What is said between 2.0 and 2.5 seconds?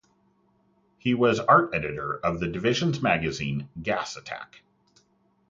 of the